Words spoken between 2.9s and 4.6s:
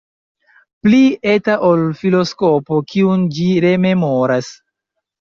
kiun ĝi rememoras.